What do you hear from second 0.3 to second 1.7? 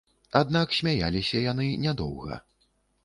Аднак смяяліся яны